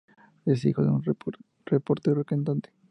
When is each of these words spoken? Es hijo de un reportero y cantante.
Es 0.47 0.65
hijo 0.65 0.81
de 0.81 0.89
un 0.89 1.03
reportero 1.67 2.21
y 2.21 2.25
cantante. 2.25 2.73